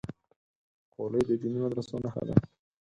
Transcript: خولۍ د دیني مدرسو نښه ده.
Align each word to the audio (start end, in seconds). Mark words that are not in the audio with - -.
خولۍ 0.91 1.21
د 1.27 1.31
دیني 1.41 1.59
مدرسو 1.63 1.95
نښه 2.03 2.23
ده. 2.27 2.35